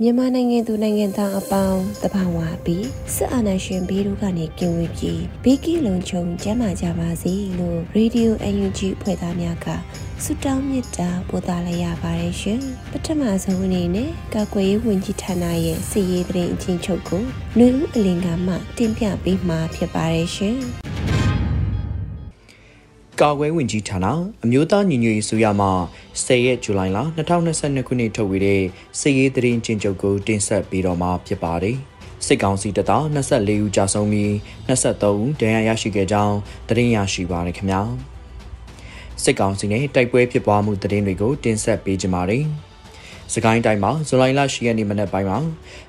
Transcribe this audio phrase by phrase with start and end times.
[0.00, 9.66] မြန်မာနိုင်ငံသူနိုင်ငံသားအပေါင်းတဘာဝပြီးစစ်အာဏာရှင်ဘေးတို့ကနေကင်းဝေးပြီးဘေးကင်းလုံခြုံကျန်းမာကြပါစေလို့ Radio UNG ဖွဲ့သားများက
[10.22, 17.22] ဆုတောင်းမေတ္တာပို့သလိုက်ရပါတယ်ရှင်ပထမဆုံးအနေနဲ့ကာကွယ်ရေးဝန်ကြီးဌာနရဲ့စီရေးသတင်းအချင်းချုပ်ကို
[17.56, 20.83] ຫນွေဦးအလင်ကမှတင်ပြပေးမှာဖြစ်ပါတယ်ရှင်
[23.20, 24.06] ကာကွယ်ဝင်ကြီးဌာန
[24.44, 25.68] အမျိုးသားညီညွတ်ရေးဆိုရမှ
[26.26, 28.62] 10ရက်ဇူလိုင်လ2022ခုနှစ်ထုတ်ဝေတဲ့
[29.00, 31.76] စစ်ရေးသတင်းကျဉ်းချုပ်ကိုတင်ဆက်ပေးတော့မှာဖြစ်ပါတယ်။
[32.26, 34.30] စစ်ကောင်စီတပ်သား24ဦးကြာဆုံးပြီး
[34.68, 36.36] 23ဦးဒဏ်ရာရရှိခဲ့ကြောင်း
[36.68, 37.82] သတင်းရရှိပါရခင်ဗျာ။
[39.22, 42.46] စစ်ကောင်စီနဲ့တိုက်ပွဲဖြစ်ပွားမှုသတင်းတွေကိုတင်ဆက်ပေးကြပါမယ်။
[43.34, 45.38] စကိုင်းတိုင်းမှာဇူလိုင်လ10ရက်နေ့မနက်ပိုင်းမှာ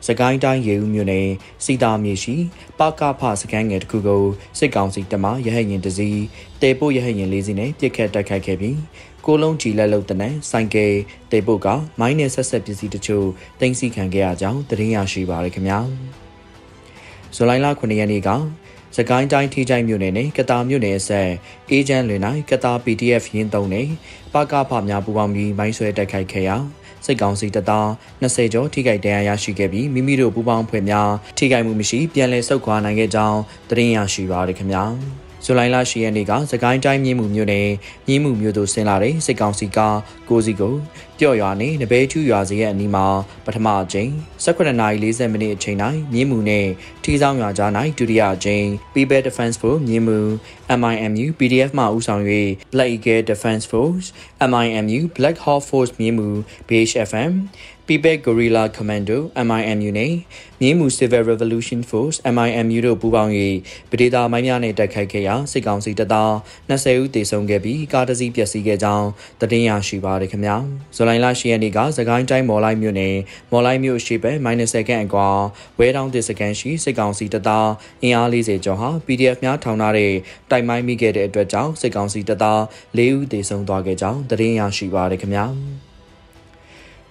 [0.08, 1.28] စကိုင်းတိုင်းရေဦးမြို့နယ်
[1.66, 2.36] စီတာမြေရှိ
[2.80, 4.24] ပကဖစကန်းငယ်တစ်ခုကို
[4.60, 6.24] စစ်ကောင်စီတပ်မှရဟတ်ရင်တစည်း
[6.62, 8.78] တေပို့ရဟတ်ရင်လေးစီးနဲ့ပြစ်ခတ်တိုက်ခိုက်ခဲ့ပြီး
[9.26, 10.94] ကိုလုံးကြီးလက်လုံတနန်ဆိုင်ကယ်
[11.32, 11.68] တေပို့က
[12.00, 13.28] မိုင်းနဲ့ဆက်ဆက်ပစ္စည်းတချို့
[13.60, 15.80] တင်စီခံခဲ့ရကြောင်းသတင်းရရှိပါရခင်ဗျာ
[17.36, 18.30] ဇူလိုင်လ9ရက်နေ့က
[18.98, 21.30] စကိုင်းတိုင်းထိကြိုင်မြို့နယ်နဲ့ကတာမြို့နယ်အဆက်
[21.70, 23.88] အေဂျင့်လွင်၌ကတာ PDF ရင်းသုံးနဲ့
[24.34, 26.58] ပကဖများပူပေါင်းပြီးမိုင်းဆွဲတိုက်ခိုက်ခဲ့ရာ
[27.06, 27.88] စစ်ကောင်စီတပ်သား
[28.24, 33.40] 20ကျော်ထိခိုက်ဒဏ်ရာရရှိခဲ့ပြီးမိမိတို့ပူးပေါင်းဖွဲ့များထိခိုက်မှုမရှိပြန်လည်ဆုတ်ခွာနိုင်ခဲ့ကြောင်း
[33.70, 34.86] သတင်းရရှိပါရခင်ဗျာ။
[35.48, 37.70] ဇူလိုင်လ10ရက်နေ့ကစကိုင်းတိုင်းမြင်းမှုမြို့နယ်
[38.08, 39.80] မြင်းမှုမြို့သို့ဆင်းလာတဲ့စစ်ကောင်စီက
[40.30, 40.74] ကိုစီကို
[41.20, 43.06] ပြော့ရွာနေနဘဲချူရွာစီရဲ့အနီးမှာ
[43.46, 44.12] ပထမအကြိမ်
[44.46, 46.68] 19:40မိနစ်အချိန်တိုင်းမြင်းမှုနဲ့
[47.04, 50.20] ထီဆောင်ရွာကြား၌ဒုတိယအကြိမ် People Defense Force မြင်းမှု
[50.82, 52.24] MIMU PDF မှဦးဆောင်၍
[52.74, 54.08] Black Eagle Defense Force
[54.52, 56.30] MIMU Black Hawk Force မြင်းမှု
[56.68, 57.32] BHFM
[57.88, 60.14] People Guerrilla Commando MIMU နဲ့
[60.62, 63.34] မြင်းမှု Civil Revolution Force MIMU တို့ပူးပေါင်း၍
[63.92, 66.32] ပဒေသာမိုင်းများနဲ့တိုက်ခိုက်ခဲ့ရာစစ်ကောင်စီတပ်သား
[66.70, 69.08] 20ဦးသေဆုံးခဲ့ပြီးကားတစ်စီးပျက်စီးခဲ့ကြောင်း
[69.42, 70.58] သတင်းရရှိပါရခင်ဗျာ
[70.96, 73.16] ဇူလိုင်လ10ရက်နေ့ကသခိုင်းတိုင်းမော်လိုက်မြို့နယ်
[73.52, 75.30] မော်လိုက်မြို့ရှိဘက် -7 စက္ကန့်အကွာ
[75.80, 77.70] ဝဲတောင်းတစ်စက္ကန့်ရှိစစ်ကောင်စီတပ်သား
[78.04, 80.12] အင်အား40ကျော်ဟာ PDF များထောင်ထားတဲ့
[80.52, 82.60] တိုက်မိုင်းမိခဲ့တဲ့အတွက်ကြောင့်စစ်ကောင်စီတပ်သား
[82.98, 85.95] 4ဦးသေဆုံးသွားခဲ့ကြောင်းသတင်းရရှိပါရခင်ဗျာ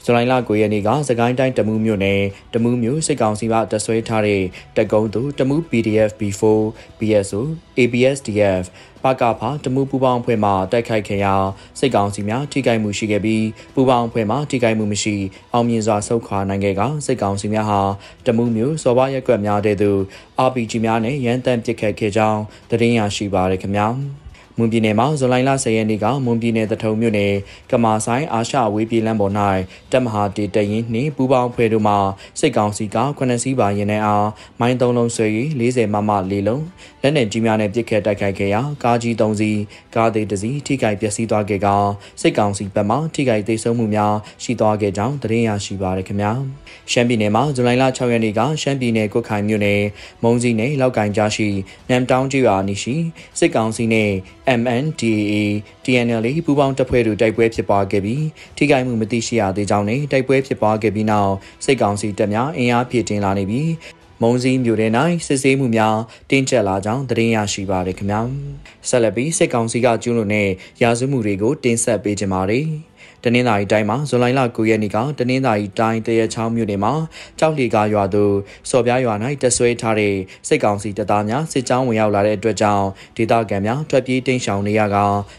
[0.06, 2.20] ဇူလိုင်လ9ရက်နေ့ကစကိုင်းတိုင်းတမူးမြို့နယ်
[2.54, 4.42] တမူးမြို့စစ်ကောင်စီကတဆွဲထားတဲ့
[4.76, 6.60] တကုံသူတမူး PDF B4
[6.98, 7.40] BSO
[7.78, 8.64] ABSDF
[9.02, 11.34] ပကဖတမူပူပေါင်းအဖွဲ့မှတိုက်ခိုက်ခဲ့ရာ
[11.78, 15.16] စစ်ကောင်စီများထိခိုက်မှုရှိခဲ့ပြီးပူပေါင်းအဖွဲ့မှထိခိုက်မှုမရှိ
[15.52, 17.80] အောင်မြင်စွာဆုတ်ခွာနိုင်ခဲ့ကစစ်ကောင်စီများဟာ
[18.26, 19.90] တမူမျိုးစော်ဘရက်ကွက်များတဲ့သူ
[20.46, 22.40] RPG များနဲ့ရန်တမ်းပစ်ခတ်ခဲ့ကြောင်း
[22.70, 23.88] သတင်းရရှိပါရခင်ဗျာ။
[24.58, 27.32] မွန်ပြည်နယ်မှာဇူလိုင်လ10ရက်နေ့ကမွန်ပြည်နယ်တထုံမြို့နယ်
[27.70, 29.34] ကမာဆိုင်အာရှဝေးပြည်လမ်းပေါ်၌
[29.92, 31.94] တပ်မဟာတေတရင်နှင့်ပူပေါင်းဖွဲ့တို့မှ
[32.40, 34.28] စစ်ကောင်စီက9စီးပါရင်နှင့်အား
[34.60, 35.26] မိုင်း3လုံးဆွဲ၍
[35.60, 36.64] 40မမ4လုံး
[37.02, 39.60] လက်နက်ကြီးများနဲ့ပစ်ခတ်တိုက်ခိုက်ခဲ့ရာကားကြီး3စီး
[39.94, 41.68] ကားသေး1စီးထိခိုက်ပျက်စီးသွားခဲ့က
[42.20, 46.32] စစ်ကောင်စီဘက်မှထိခိုက်ဒေဆုံးမှုများရှိသွားခဲ့ကြောင်းသတင်းရရှိပါရခင်ဗျာ
[46.90, 49.80] ရှမ်းပြည်နယ်မှာဇူလိုင်လ6ရက်နေ့ကရှမ်းပြည်နယ်ကုတ်ခိုင်မြို့နယ်
[50.22, 51.48] မုံစီနယ်လောက်ကင်ကြားရှိ
[51.88, 52.96] နမ်တောင်းကျွာနီရှိ
[53.38, 54.10] စစ်ကောင်စီနဲ့
[54.60, 55.34] MNDAA
[55.84, 58.24] TNL ပူးပေါင်းတပ်ဖွဲ့တို့တိုက်ပွဲဖြစ်ပွားခဲ့ပြီး
[58.56, 61.32] ထိခိုက်မှုမသိရှိရသေးကြောင်းနဲ့တိုက်ပွဲဖြစ်ပွားခဲ့ပြီးနောက်
[61.64, 63.70] စစ်ကောင်စီတပ်များအင်အားဖြည့်တင်လာနေပြီး
[64.22, 64.86] မုံစည်းမြို့ထဲ၌
[65.26, 65.96] စစ်ဆေးမှုများ
[66.30, 68.20] တင်းကျပ်လာကြောင်းသတင်းရရှိပါရခင်ဗျာ
[68.88, 70.48] ဆက်လက်ပြီးစစ်ကောင်စီကကျူးလွန်တဲ့
[70.82, 72.66] ရာဇဝမှုတွေကိုတင်ဆက်ပေးကြပါမယ်
[73.24, 76.92] တနင်္သာရီတိုင်းမှာဇူလိုင်လ9ရက်နေ့ကတနင်္သာရီတိုင်းတရချောင်းမြို့နယ်မှာ
[77.38, 78.34] ကြောက်လီကာရွာသို့
[78.70, 80.14] စော်ပြားရွာ၌တဆွဲထားတဲ့
[80.48, 82.86] စစ်ကောင်စီတပ်သားများစစ်ကြောင်းဝင်ရောက်လာတဲ့အတွက်ကြောင့်
[83.16, 84.96] ဒေသခံများထွက်ပြေးတိမ်းရှောင်နေရက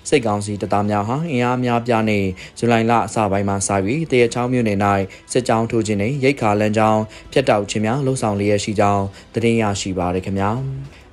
[0.09, 2.25] စစ်ကောင်စီတပ်သားများဟာအင်အားများပြားနဲ့
[2.59, 4.79] ဇူလိုင်လအစပိုင်းမှာစပြီးတရချောင်းမြို့နယ်၌
[5.31, 9.03] စစ်ကြောင်းထိုးခြင်းနဲ့ရိတ်ခါလမ်းကြောင်းဖျက်တောက်ခြင်းများလှုံ့ဆော်လျက်ရှိကြောင်း
[9.33, 10.51] သတင်းရရှိပါရခင်ဗျာ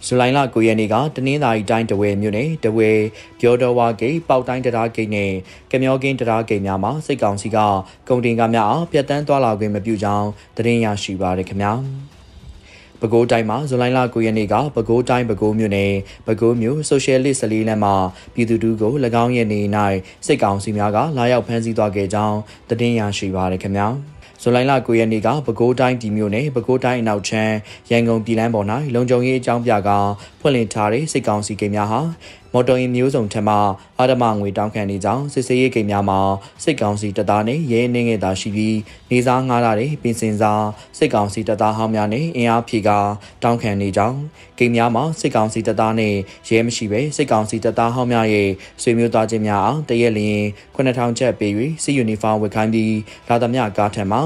[0.07, 2.91] ဇူလိုင်လ9ရက်နေ့ကတနင်္သာရီတိုင်းတဝဲမြို့နယ်တဝဲ
[3.41, 5.33] ပြောတော်ဝါဂိတ်ပေါက်တိုင်းတရားဂိတ်နဲ့
[5.71, 7.59] ကမျောကင်းတရားဂိတ်များမှာစိတ်ကောင်စီက
[8.09, 11.73] ကုန်တင်ကားများအားပြတ်တန်းသွားလာခွင့်မပြုကြောင်းသတင်းရရှိပါရခင်ဗျာ
[13.01, 15.93] ပဲခူးတိုင်းမှာဇူလိုင်လ9ရက်နေ့ကပဲခူးတိုင်းပဲခူးမြို့နယ်
[16.27, 17.95] ပဲခူးမြို့ဆိုရှယ်လစ်စလီလမ်းမှာ
[18.35, 19.61] ပြည်သူတို့ကို၎င်းရဲ့နေ၌
[20.27, 22.39] စိတ်ကောင်စီများကလာရောက်ဖမ်းဆီးသွားခဲ့ကြောင်း
[22.69, 24.12] သတင်းရရှိပါရခင်ဗျာ
[24.45, 27.55] ဇူလိုင်လ9ရက်နေ့ကပဲခူးတိုင်းဒီမြို့နယ်ပဲခူးတိုင်းအနောက်ချမ်း
[27.91, 29.91] ရန်ကုန်ပြည်လန်းပေါ်၌လုံခြုံရေးအကြောင်းပြက
[30.41, 32.01] ဖွင့်လှစ်ထားတဲ့စိတ်ကောင်းစီကိန်းများဟာ
[32.55, 33.55] မော်တော်ယာဉ်မျိုးစုံထက်မှ
[33.99, 36.21] အာဓမငွေတောင်းခံနေကြောင်းစစ်ဆေးရေးကိန်းများမှာ
[36.63, 38.79] စိတ်ကောင်းစီတပ်သားနဲ့ရဲနှင်းငယ်သာရှိပြီး
[39.11, 40.53] နေစားငားလာတဲ့ပင်စင်စာ
[40.97, 42.91] စိတ်ကောင်းစီတပ်သားဟောင်းများနဲ့အင်အားဖြည့်က
[43.43, 44.19] တောင်းခံနေကြောင်း
[44.59, 46.15] ကိန်းများမှာစိတ်ကောင်းစီတပ်သားနဲ့
[46.49, 48.49] ရဲမရှိပဲစိတ်ကောင်းစီတပ်သားဟောင်းများရဲ့
[48.83, 50.41] ဆွေမျိုးသားချင်းများအောင်တရက်လျင်
[50.77, 51.53] 9000ကျပ်ပေး၍
[51.83, 52.97] စစ်ယူနီဖောင်းဝတ်ခိုင်းပြီး
[53.29, 54.19] လာသမျှကားထံမှ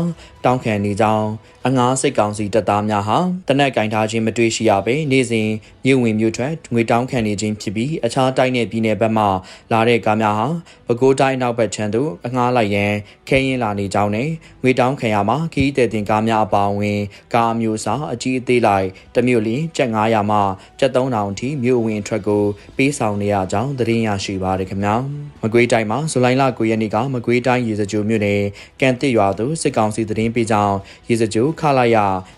[0.44, 1.26] တောင်းခံနေကြောင်း
[1.66, 3.18] အငားစိတ်ကောင်းစီတပ်သားများဟာ
[3.48, 5.48] တနက်ကင်ထားခြင်းမတွေ့ရှိရပေနေ့စဉ်
[5.84, 9.24] မြို့ဝင်မြို့ထွက်ငွေတောင်းခံနေခြင်းဖြစ်ပြီးအခြားတိုင်းနယ်ပြည်နယ်ဘက်မှ
[9.72, 10.46] လာတဲ့ကားများဟာ
[10.86, 12.92] ပဲခူးတိုင်းနောက်ဘက်ခြမ်းသို့အငားလိုက်ရန်
[13.28, 14.28] ခဲရင်လာနေကြောင်းနဲ့
[14.62, 17.00] ငွေတောင်းခံရမှာခီးတဲ့တင်ကားများအပါအဝင်
[17.34, 20.38] ကားမျိုးစားအကြီးအသေးလိုက်တမျိုးလျင်ကျပ်900မှ
[20.80, 22.44] ကျပ်3000အထိမြို့ဝင်ထွက်ကို
[22.76, 24.94] ပေးဆောင်နေရကြောင်းသတင်းရရှိပါရခင်ဗျာ
[25.42, 28.42] မကွေးတိုင်းမှာဇူလိုင်လ9ရက်နေ့ကမကွေးတိုင်းရေစကြိုမြို့နယ်
[28.80, 30.76] ကန်တစ်ရွာသို့စစ်ကောင်စီသတင်းပေးကြောင်း
[31.08, 31.96] ရေစကြိုခလာရ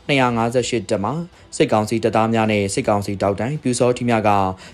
[0.09, 1.15] 258တက်မှာ
[1.59, 4.31] စစ်ကောင်စီတပ်သားများနဲ့စစ်ကောင်စီတောက်တိုင်ပြူစောထီများက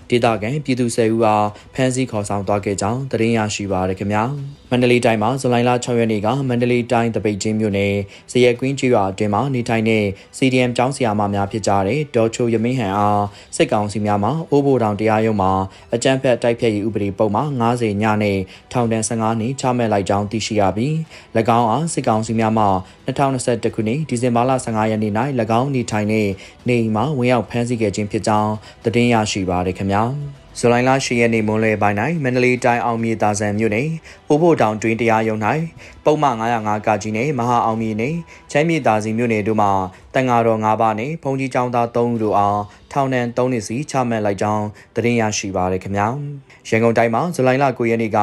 [0.09, 4.23] ဒေသခံပြည်သူ၁၀ဦးအားဖမ်းဆီးခေါ်ဆောင်သွားခဲ့ကြောင်းသတင်းရရှိပါရခင်ဗျာ
[4.71, 7.93] မန္တလေးတိုင်းမှာဇူလိုင်လ6ရက်နေ့ကမန္တလေးတိုင်းတပိတ်ချင်းမြို့နယ်
[8.31, 10.03] ဇရဲကွင်းကျွော်အတွင်းမှာနေထိုင်တဲ့
[10.37, 13.23] CDM ကျောင်းဆရာမများဖြစ်ကြတဲ့ဒေါ်ချိုယမင်းဟန်အား
[13.55, 15.51] စစ်ကောင်စီများမှအိုးဘိုတောင်တရားရုံးမှာ
[15.95, 18.37] အကြမ်းဖက်တိုက်ဖျက်ရေးဥပဒေပုံမှာ90ညနဲ့
[18.71, 20.93] ထောင်ဒဏ်15နှစ်ချမှတ်လိုက်ကြောင်းသိရှိရပြီး၎
[21.59, 22.65] င်းအားစစ်ကောင်စီများမှ
[23.07, 25.13] 2021ခုနှစ်ဒီဇင်ဘာလ15ရက်နေ့၌၎
[25.59, 26.27] င်းနေထိုင်တဲ့
[26.69, 30.03] နေအိမ်မှာဝင်ရောက်ဖမ်းဆီးခဲ့ခြင်းဖြစ်ကြောင်းသတင်းရရှိပါရခင်ဗျာ
[30.59, 33.87] ဇူလိုင်လ10ရက်နေ့မွန်းလွဲပိုင်း၌မန္တလေးတိုင်းအောင်မြေတာဆန်မြို့နယ်
[34.29, 35.39] အိုးဖို့တောင်တွင်တရားရုံး၌
[36.05, 38.15] ပုံမှန်905ကကြီးနဲ့မဟာအောင်မြေနဲ့
[38.51, 39.69] ချမ်းမြေတာစီမြို့နယ်တို့မှ
[40.13, 42.61] တန်ဃာတော်၅ပါးနဲ့ဘုံကြီးကျောင်းသား3ဦးတို့အား
[42.91, 46.07] ထောင်ဒဏ်3နှစ်စီချမှတ်လိုက်ကြောင်းသတင်းရရှိပါရခင်ဗျာ
[46.69, 48.19] ရန်ကုန်တိုင်းမှာဇူလိုင်လ9ရက်နေ့က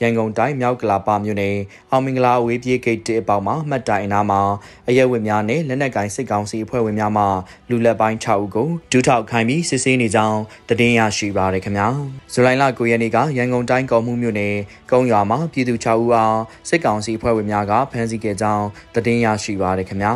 [0.00, 1.56] ရန်ကုန်တိုင်းမြောက်ကလာပါမြို့နယ်
[1.90, 4.40] အောင်မင်္ဂလာအဝေးပြေးဂိတ်တစ်အပေါက်မှာမှတ်တိုင်အနာမှာ
[4.88, 7.24] အရက်ဝတ်များနဲ့လက်နက်ကိုင်စစ်ကောင်စီအဖွဲ့ဝင်များမှ
[7.70, 11.88] လူလက်ပိုင်း6ဦးကိုဒူးထောက်ခိုင်းပြီးစစ်ဆေးနေကြောင်းသတင်းရရှိပါရခင်ဗျာ
[12.32, 14.54] ဇူလိုင်လ9ရက်နေ့ကရန်ကုန်တိုင်းကော်မှုမြို့နယ်
[14.90, 16.38] ကုန်းရွာမှာပြည်သူ6ဦးအား
[16.68, 20.14] စစ်ကောင်စီအဖွဲ့ဝင်များကဖမ်းဆီးခဲ့ကြောင်းသတင်းရရှိပါရခင်ဗျာ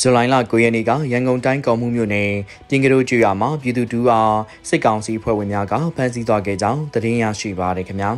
[0.00, 2.30] ဇူလိုင်လ9ရက်နေ့ကရန်ကုန်တိုင်းကော်မှုမြို့နယ်
[2.68, 4.36] ပြင်ကလေးကျွော်မှာပြည်သူတူအား
[4.68, 8.10] စစ်ကောင်စီဖွဲ့ဝင်များကဖမ်းဆီးသွားခဲ့ကြောင်းသတင်းရရှိပါရခင်ဗျာ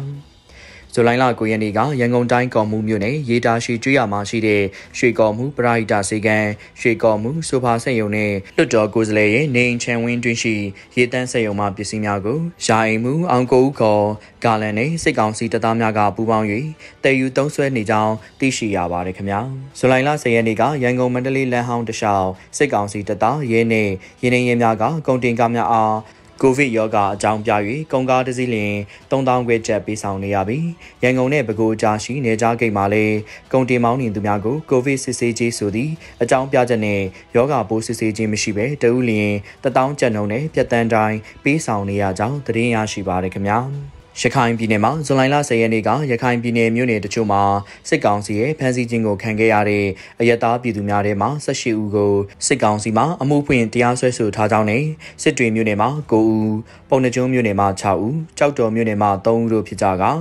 [1.01, 4.63] ဇူလိုင်လ9ရက်နေ့ကရန်ကုန်တိုင်းကော်မှုမြို့နယ်ရေတာရှိကျွော်မှာရှိတဲ့
[4.99, 6.39] ရွှေကော်မှုပရာဟိတစေကံ
[6.81, 10.55] ရွှေကော်မှုဆိုဖာဆက်ယုံနဲ့လွတ်တော်ကိုယ်စားလှယ်ရဲ့နေအိမ်ချန်ဝင်းတွင်ရှိ
[10.97, 14.05] ရေတန်းဆက်ယုံမှပစ္စည်းများကိုယာအိမ်မှုအောင်ကိုဦးခေါ်
[14.45, 16.47] ဂါလန်နဲ့စစ်ကောင်စီတပ်သားများကပူးပေါင်း၍
[17.05, 19.41] တည်ယူသုံးဆွဲနေကြောင်းသိရှိရပါတယ်ခင်ဗျာ
[19.79, 23.89] ဇူလိုင်လ10ရက်နေ့ကရန်ကုန်မန္တလေးလမ်းဟောင်းတလျှောက်စစ်ကောင်စီတပ်သားရဲနဲ့
[24.23, 25.95] ရင်းနှီးရဲများကကုန်တင်ကားများအား
[26.43, 27.53] ကိုဗစ်ရောဂါအကြောင်းပြ၍
[27.93, 28.75] ကုန်ကားတစ်စီးလျင်
[29.11, 30.67] 3000ခွဲကျပ်ပေးဆောင်နေရပြီး
[31.03, 33.17] ရန်ကုန်နဲ့ပဲခူးအကြားရှိနေကြားဂိတ်မှာလည်း
[33.53, 35.93] ကုန်တင်မောင်းနှင်သူများကိုကိုဗစ်စစ်ဆေးခြင်းဆိုသည့်
[36.23, 37.01] အကြောင်းပြချက်နဲ့
[37.37, 39.33] ရောဂါပိုးစစ်ဆေးခြင်းမရှိဘဲတဦးလျင်
[39.65, 47.43] 1000ကျပ်နှုန်းနဲ့ပြတ်တန်းတိုင်းပေးဆောင်နေရကြောင်းသတင်းရရှိပါရခင်ဗျာ ရခိုင်ပြည်နယ်မှာဇွန်လ10ရက်နေ့ကရခိုင်ပြည်နယ်မြို့နယ်တချို့မှာ
[47.89, 49.85] စစ်ကောင်စီရဲ့ဖမ်းဆီးခြင်းကိုခံခဲ့ရတဲ့
[50.21, 52.13] အယက်သားပြည်သူများထဲမှာ18ဦးကို
[52.47, 54.85] စစ်ကောင်စီမှအမှုဖွင့်တရားစွဲဆိုထားကြောင်းနဲ့
[55.23, 56.53] စစ်တွေမြို့နယ်မှာ9ဦး
[56.89, 60.05] ပုံနှကျုံးမြို့နယ်မှာ6ဦးကြောက်တော်မြို့နယ်မှာ3ဦးတို့ဖြစ်ကြက၎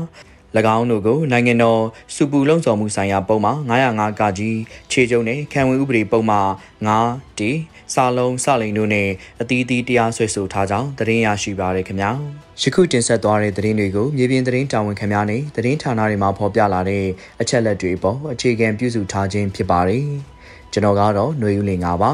[0.76, 1.82] င်းတို့ကိုနိုင်ငံတော်
[2.16, 3.54] စူပူလုံဆောင်မှုဆိုင်ရာပုံမှာ
[3.88, 4.58] 905ကကြီး
[4.92, 6.42] ခြေကျုံနဲ့ခံဝင်ဥပဒေပုံမှာ
[6.90, 7.52] 9တီ
[7.94, 9.10] စာလုံးစလိန်တို့နဲ့
[9.42, 12.12] အသီးသီးတရားစွဲဆိုထားကြောင်းသတင်းရရှိပါရခင်ဗျာ
[12.62, 17.06] ယခုတင်ဆက်သွားတဲ့သတင်းတွေကိုမြေပြင်သတင်းတာဝန်ခံများနဲ့သတင်းဌာနတွေမှာဖော်ပြလာတဲ့
[17.42, 20.06] အချက်လက်တွေပေါ်အခြေခံပြုစုထားခြင်းဖြစ်ပါတယ်
[20.74, 22.12] ကျွန်တော်ကတော့ຫນွေဦးလင်ပါ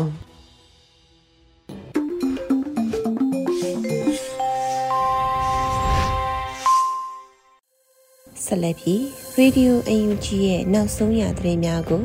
[8.52, 9.00] ဆက်လက်ပြီး
[9.38, 12.02] Radio UNG ရဲ့နောက်ဆုံးရသတင်းများကို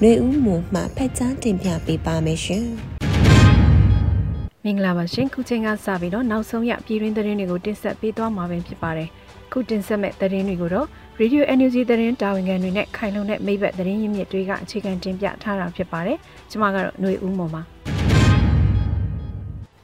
[0.00, 2.66] ຫນွေဦးမှမှဖက်ချန်းတင်ပြပေးပါမယ်ရှင်။
[4.64, 9.08] မင်္ဂလာပါရှင်ခုချိန်ကစပြီးတော့နောက်ဆုံးရပြည်တွင်းသတင်းတွေကိုတင်ဆက်ပေးသွားမှာဖြစ်ပါတယ်။
[9.52, 10.86] ခုတင်ဆက်မဲ့သတင်းတွေကိုတော့
[11.20, 16.18] Radio NUG သတင်းတာဝန်ခံတွေနဲ့ခိုင်လုံတဲ့မိဘသတင်းရင်းမြစ်တွေကအခြေခံတင်ပြထားတာဖြစ်ပါတယ်။
[16.50, 17.62] ကျွန်မကတော့ຫນွေဦးမှပါ။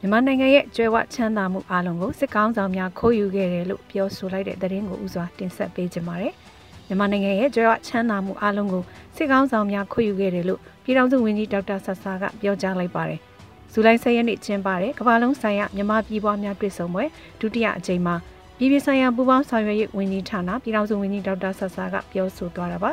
[0.03, 6.33] မြန်မာနိုင်ငံရဲ့ကျွဲဝချမ်းသာမှုအလုံးကိုစစ်ကောင်းဆောင်များခိုးယူခဲ့တယ်လို့ပြောဆိုလိုက်တဲ့သတင်းကိုဥစွာတင်ဆက်ပေးကြပါမယ်။
[6.87, 8.83] မြန်မာနိုင်ငံရဲ့ကျွဲဝချမ်းသာမှုအလုံးကို
[9.15, 13.19] စစ်ကောင်းဆောင်များခိုးယူခဲ့တယ်လို့ပြည်ထောင်စုဝန်ကြီးဒေါက်တာဆဆာကပြောကြားလိုက်ပါတယ်။
[13.71, 17.03] ဇူလိုင်10ရက်နေ့ကျင်းပတဲ့ကမ္ဘာလုံးဆိုင်ရာမြန်မာပြည်ပွားများတွေ့ဆုံပွဲ
[17.39, 18.15] ဒုတိယအကြိမ်မှာ
[18.57, 22.91] ပြည်ပြည်ဆိုင်ရာပူးပေါင်းဆောင်ရွက်ရေးဝန်ကြီးဌာနပြည်ထောင်စုဝန်ကြီးဒေါက်တာဆဆာကပြောဆိုသွားတာပါ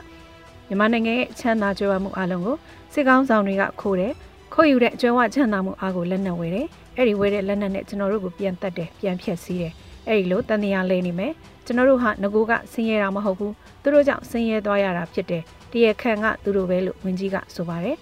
[0.69, 2.57] မြန်မာနိုင်ငံရဲ့ချမ်းသာကြွယ်ဝမှုအလုံးကို
[2.93, 4.13] စစ်ကောင်းဆောင်တွေကခိုးတယ်
[4.55, 6.67] ခိုးယူတဲ့ကြွယ်ဝချမ်းသာမှုအားကိုလက်နက်ဝဲတယ်
[7.01, 9.73] အဲ့ဒီဝဲတဲ့လက်နက်နဲ့ကျွန်တော်တို့ကိုပြန်တက်တယ်ပြန်ဖြက်စီးတယ်
[10.09, 11.33] အဲ့ဒီလိုတန်တရားလဲနေမယ်
[11.67, 13.53] ကျွန်တော်တို့ဟာငကိုကဆင်းရဲတာမဟုတ်ဘူး
[13.83, 15.43] သူတို့ကြောင့်ဆင်းရဲသွားရတာဖြစ်တယ်
[15.73, 17.97] တရခန်ကသူတို့ပဲလို့ဝန်ကြီးကဆိုပါတယ်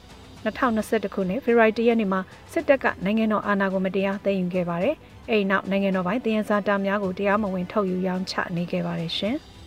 [0.44, 2.20] 2021ခုနှစ်ဖေဖော်ဝါရီလရက်နေ့မှာ
[2.52, 4.94] စစ်တပ်ကနိုင်ငံတော်အာဏာကိုမတရားသိမ်းယူခဲ့ပါတယ်။
[5.30, 9.36] အဲဒီနောက်နိုင်ငံတော်ပိုင်းတယံဇာတာများကိုတရားမဝင်ထုတ်ယူရောင်းချနေခဲ့ပါတယ်ရှင်။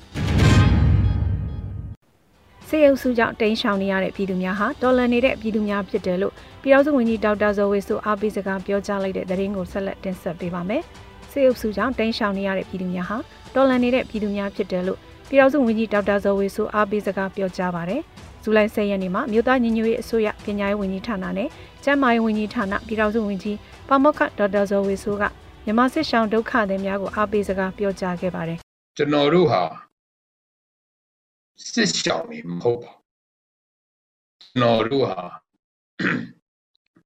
[2.68, 10.82] စေအုပ်စုကြောင့်တိမ်းရှောင်နေရတဲ့ပြည်သူများဟာတော်လန်နေတဲ့ပြည်သူများဖြစ်တယ်လို့ ပြည်ထောင်စုဝန်ကြီးဒေါက်တာဇော်ဝေဆိုအားပေးစကားပြောကြားလိုက်တဲ့သတင်းကိုဆက်လက်တင်ဆက်ပေးပါမယ်။
[11.32, 13.18] စေအုပ်စုကြောင့်တိမ်းရှောင်နေရတဲ့ပြည်သူများဟာ
[13.56, 15.00] တော်လန်နေတဲ့ပြည်သူများဖြစ်တယ်လို့
[15.30, 18.02] ပြည်ထောင်စုဝန်ကြီးဒေါက်တာဇော်ဝေဆိုအားပေးစကားပြောကြားပါတယ်။
[18.44, 21.50] ဇူလိုင်10ရက်နေ့မှာမြို့သားညီညွတ်ရေးအစိုးရပညာရေးဝန်ကြီးဌာနနဲ့
[21.84, 23.58] ကျန်းမာရေးဝန်ကြီးဌာနပြည်ထောင်စုဝန်ကြီး
[23.90, 25.24] ပါမောက္ခဒေါက်တာဇော်ဝေဆိုးက
[25.66, 28.58] မြန်မာစစ်ရှောင်းဒုက္ခသည်များကိုအားပေးစကားပြောကြားခဲ့ပါတယ်။
[28.98, 29.62] ကျွန်တော်တို့ဟာ
[31.74, 32.92] စစ်ရှောင်းနေမဟုတ်ပါ။
[34.42, 35.22] ကျွန်တော်တို့ဟာ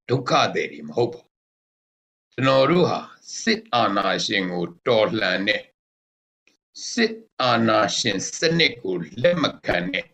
[0.10, 1.22] ဒုက္ခသည်တွေမဟုတ်ပါ။
[2.34, 3.00] ကျွန်တော်တို့ဟာ
[3.42, 5.62] စစ်အာဏာရှင်ကို တော်လှန်တဲ့
[6.92, 10.06] စစ်အာဏာရှင်စနစ်ကိုလက်မခံတဲ့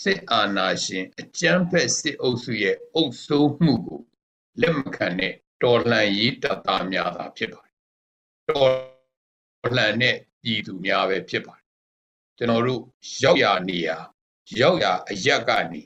[0.00, 4.00] စစ်အာဏာရှင်အကြမ်းဖက်စစ်အုပ်စုရဲ့အုပ်စိုးမှုကို
[4.60, 7.76] လက်မခံတဲ့တော်လှန်ရေးတပ်သားများသာဖြစ်ပါတယ်။
[8.48, 8.70] တော်
[9.76, 11.66] လှန်တဲ့ပြည်သူများပဲဖြစ်ပါတယ်။
[12.38, 12.82] ကျွန်တော်တို့
[13.22, 13.90] ရောက်ရနေရ
[14.60, 15.82] ရောက်ရအရက်ကနေ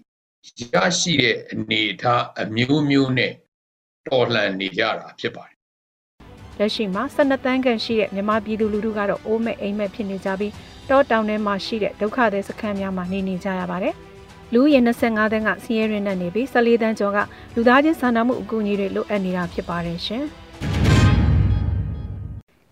[0.74, 3.32] ရရှိတဲ့အနေအထားအမျိုးမျိုးနဲ့
[4.08, 5.56] တော်လှန်နေကြတာဖြစ်ပါတယ်။
[6.58, 10.52] လက်ရှိမှာ12တန်းခန့်ရှိတဲ့မြန်မာပြည်သူလူထုကတော့အိုးမဲ့အိမ်မဲ့ဖြစ်နေကြပြီး
[10.90, 13.94] တောတောင်ထဲမှာရှိတဲ့ဒုက္ခသည်စခန်းများမှာနေနေကြရပါတယ်။
[14.52, 17.18] လူရည်25တန်းကဆင်းရဲရင်းနဲ့နေပြီး14တန်းကျော်က
[17.54, 20.24] လူသားချင်းစာနာမှုအကူအညီတွေလိုအပ်နေတာဖြစ်ပါတယ်ရှင်။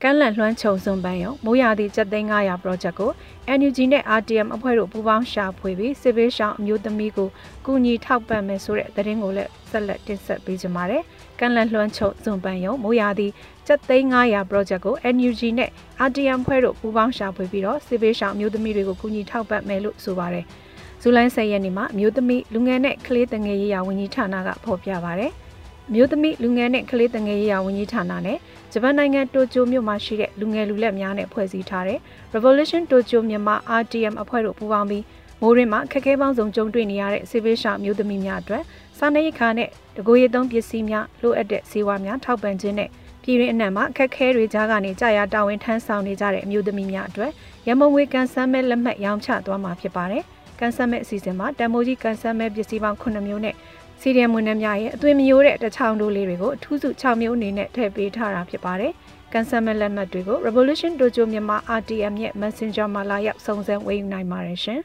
[0.05, 3.11] ကမ်းလန်လွှမ်းခြုံစွန်ပန်းရုံမိုးရာသီစက်သိန်း900 project ကို
[3.59, 7.29] NUG နဲ့ RTM အဖွဲ့တို့ပူးပေါင်းရှာဖွေပြီးစစ်ဘေးရှောင်အမျိုးသမီးကို
[7.67, 11.03] ကူညီထောက်ပံ့မယ်ဆိုတဲ့သတင်းကိုလည်းဆက်လက်တင်ဆက်ပေးကြပါမယ်။
[11.39, 13.27] ကမ်းလန်လွှမ်းခြုံစွန်ပန်းရုံမိုးရာသီ
[13.67, 15.71] စက်သိန်း900 project ကို NUG နဲ့
[16.09, 20.45] RTM ဖွဲ့တို့ပူးပေါင်းရှာဖွေပြီးတော့စစ်ဘေးရှောင်အမျိုးသမီးတွေကိုကူညီထောက်ပံ့မယ်လို့ဆိုပါတယ်။
[21.03, 25.33] ဇူလိုင်10ရက်နေ့မှာအမျိုးသမီးလူငယ်နဲ့ကလေးတငယ်ရေးရာဝန်ကြီးဌာနကဖော်ပြပါတယ်။
[25.95, 28.39] မျိုးသမီးလူငယ်နဲ့ကလေးတငယ်ရေးရာဝန်ကြီးဌာနနဲ့
[28.73, 31.99] ဂျပန်နိုင်ငံတိုကျိုမြို့မှာရှိတဲ့လူငယ်လူလက်များနဲ့ဖွဲ့စည်းထားတဲ့
[32.35, 35.05] Revolution Tokyo မြန်မာ RTM အဖွဲ့တို့ပူးပေါင်းပြီး
[35.41, 38.63] မိုးရင်းမှာခက်ခဲပေါင်းစုံကြုံတွေ့နေရတဲ့စစ်ဘေးရှောင်မျိုးသမီးများအတွက်
[38.99, 42.89] စားနပ်ရိက္ခာနဲ့တကိုယ်ရည်သုံးပစ္စည်းများလိုအပ်တဲ့ဆေးဝါးများထောက်ပံ့ခြင်းနဲ့
[43.23, 47.31] ပြည်တွင်းအနှံ့မှာအခက်ခဲတွေကြားကနေကြာရတာဝန်ထမ်းဆောင်နေကြတဲ့အမျိုးသမီးများအတွက်
[47.69, 50.25] ရမုံငွေကန်ဆန်းမဲ့လက်မှတ်ရောင်းချသွားမှာဖြစ်ပါတယ်။
[50.61, 53.55] ကန်ဆန်းမဲ့အစီအစဉ်မှာတန်မိုးကြီးကန်ဆန်းမဲ့ပစ္စည်းပေါင်း9မျိုးနဲ့
[54.03, 58.93] စီရီယမ်မွန်းနှများရဲ့အသွင်မယိုးတဲ့တချောင်းတို့လေးတွေကိုအထူးစု6မျိုးအနေနဲ့ထည့်ပေးထားတာဖြစ်ပါတယ်။
[59.33, 64.81] ကန်ဆယ်မဲ့လက်မှတ်တွေကို Revolution Dojo မြန်မာ RTM ရဲ့ Messenger မှာလာရောက်စုံစမ်းဝယ်ယူနိုင်ပါတယ်ရှင်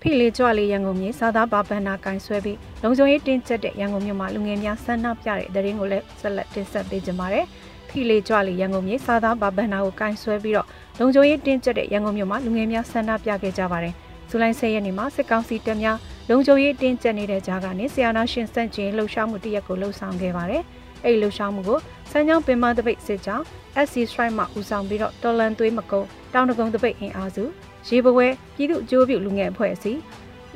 [0.00, 7.44] ဖိလေကြွလေးရန်ကုန်မြေစာသားပါဘန္နာကင်ဆွဲပြီးလုံခြုံရေးတင်းကျပ်တဲ့ရန်ကုန်မြို့မှာလူငယ်များဆန္ဒပြတဲ့တဲ့ရင်ကိုလည်းဆက်လက်တင်ဆက်ပေးကြပါမယ်။
[7.88, 10.66] ဖိလေကြွလေးရန်ကုန်မြေစာသားပါဘန္နာကိုကင်ဆွဲပြီးတော့
[10.98, 13.94] လုံခြုံရေးတင်းကျပ်တဲ့ရန်ကုန်မြို့မှာလူငယ်များဆန္ဒပြခဲ့ကြပါတယ်။
[14.30, 15.98] ဇူလိုင်10ရက်နေ့မှာစစ်ကောင်စီတပ်များ
[16.28, 20.62] လုံခြုံရေးတင်းကျပ်နေတဲ့ကြားကနေဆီယာနာရှင်စန့်ကျင်လှုပ်ရှားမှုတရက်ကိုလှုပ်ဆောင်ခဲ့ပါတယ်။
[21.04, 21.78] အဲ့ဒီလှုပ်ရှားမှုကို
[22.10, 23.44] စမ်းချောင်းပင်မတပိတ်စစ်ကြောင်း
[23.86, 26.02] SC Strike မှဦးဆောင်ပြီးတော့တော်လန်သွေးမကုံ
[26.32, 27.44] တောင်တကုံတပိတ်အင်အားစု
[27.88, 29.98] ရေဘဝဲပြည်သူ့အကျိုးပြုလူငယ်အဖွဲ့အစည်း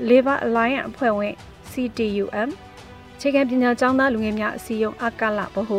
[0.09, 1.35] Labor Alliance အဖွဲ့ဝင်
[1.71, 2.49] CTUM
[3.21, 5.79] ခြေခံပညာကျောင်းသားလူငယ်များအစည်းအရုံးအကလဘဟု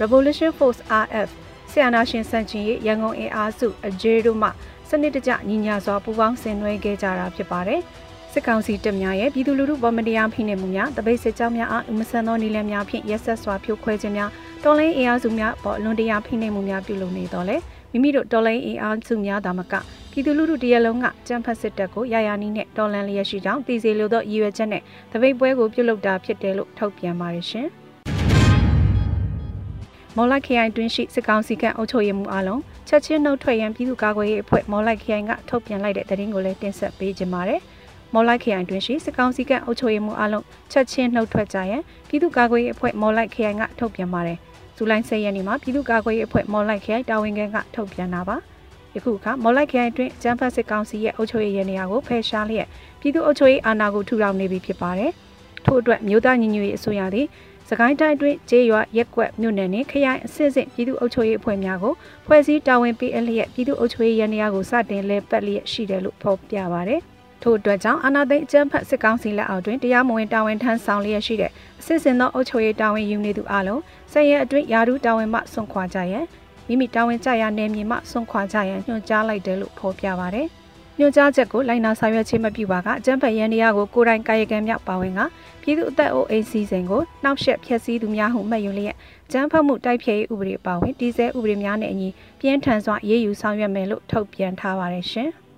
[0.00, 1.28] Revolution Force RF
[1.70, 4.48] ဆီယာနာရှင်စန့်ကျင်ရေးရန်ကုန်အင်အားစုအဂျေတို့မှ
[4.88, 7.82] စနစ်တကျညီညာစွာပူးပေါင်းဆင်နွှဲခဲ့ကြတာဖြစ်ပါတယ်။
[8.32, 14.30] စစ်ကောင်စီတပ်များရဲ့ပြည်သူလူထုပေါ်မတရားဖိနှိပ်မှုများတပိတ်စစ်ကြောင်းများအားအမဆန်သောနည်းလမ်းများဖြင့်ရက်ဆက်စွာဖြိုခွဲခြင်းများ
[14.64, 17.56] တော်လိုင်းအင်အားစုများပေါ်လွန်တရားဖိနှိပ်မှုများပြုလုပ်နေတော့လေ
[17.92, 19.74] မိမိတို့တော်လိုင်းအင်အားစုများသာမက
[20.10, 24.82] ပြည်သူလူထုတရလုံးကကြမ်းဖက်စစ်တပ်ကိုရာယာနီးနဲ့တော်လန်လျက်ရှိကြောင်းတည်စေလိုသောရည်ရွယ်ချက်နဲ့
[25.12, 27.68] တပိတ်ပွဲကိုပြုလုပ်တာဖြစ်တယ်လို့ထုတ်ပြန်ပါတယ်ရှင်
[30.16, 37.60] မော်လိုက်ခရိုင်တွင်းရှိစစ်ကောင်စီကအုပ်ချုပ်ရေးမှူးအားလုံးချက်ချင်းနှုတ်ထွက်ရန်ပြည်သူ့ကာကွယ်ရေးအဖွဲ့မော်လိုက်ခရိုင်ကထုတ်ပြန်လိုက်တဲ့သတင်းကိုလည်းတင်ဆက်ပေးကြပါမယ်။
[38.14, 44.38] မော်လိုက်ခရိုင်တွင်ရှိစစ်ကောင်စီကအုပ်ချုပ်ရေးမှူးအလုံးချက်ချင်းနှုတ်ထွက်ကြရန်ပြည်သူ့ကာကွယ်ရေးအဖွဲ့မော်လိုက်ခရိုင်ကထုတ်ပြန်ပါတယ်။
[44.76, 48.36] ဇူလိုင်10ရက်နေ့မှာပြည်သူ့ကာကွယ်ရေးအဖွဲ့မော်လိုက်ခရိုင်တာဝန်ခံကထုတ်ပြန်တာပါ။
[48.94, 52.66] ယခုအခါမော်လိုက်ခရိုင်တွင်ကျန်းဖတ်စစ်ကောင်စီရဲ့အုပ်ချုပ်ရေးရနေရာကိုဖယ်ရှားလျက်
[53.00, 55.10] ပြည်သူ့အုပ်ချုပ်ရေးအာဏာကိုထူထောင်နေပြီဖြစ်ပါတယ်။
[55.64, 57.26] ထို့အတွက်မြို့သားညီညွတ်ရေးအစိုးရသည်
[57.68, 61.94] စကိုင်းတိုင်းတွင်ကျေးရွာရက်ကွက်မြို့နယ်နှင့်ခရိုင်အစစ်စစ်ပြည်သူ့အုပ်ချုပ်ရေးအဖွဲ့များကို
[62.26, 66.98] ဖွဲ့စည်းတာဝန်ပေးအပ်လျက်ပြည်သူ့အုပ်ချုပ်ရေးရန်ရာကိုစတင်လဲပတ်လျက်ရှိတယ်လို့ဖော်ပြပါဗျ။
[67.42, 73.82] ထို့အတွက်ကြောင့်အာဏာသိမ်းအကြမ်းဖက်စစ်ကောင်စီလက်အောက်တွင်တရားမဝင်တာဝန်ထမ်းဆောင်လျက်ရှိတဲ့အစစ်စင်သောအုပ်ချုပ်ရေးတာဝန်ယူနေသူအလုံး
[74.12, 76.24] ဆက်ရဲအတွင်းယာရုတာဝန်မှဆွန့်ခွာကြရန်
[76.68, 80.44] မိမိတာဝန်ကျရာနယ်မြေမှဆွန့်ခွာကြရန်ညွှန်ကြားလိုက်တယ်လို့ဖော်ပြပါဗျ။
[80.98, 85.20] ညွှန်ကြားချက်ကိုလိုက်နာဆောင်ရွက်ခြင်းမပြုပါကအကြမ်းဖက်ရန်တရားကိုကိုယ်တိုင်ကာယကံမြောက်ပါဝင်က
[85.62, 88.96] ပြည်သူအသက်အိုးအိမ်စီစဉ်ကိုနှောက်ယှက်ဖျက်ဆီးသူများဟုမှတ်ယူလျက်
[89.32, 92.08] ကျန်းဖတ်မှုတိုက်ဖျက်ရေးဥပဒေပါဝင်ဒီဇယ်ဥပဒေများနဲ့အညီ
[92.40, 95.30] ပြင်းထန်စွာရေးယူဆောင်ရွက်မယ်လို့ထုတ်ပြန်ထားပါတယ်ရှင်။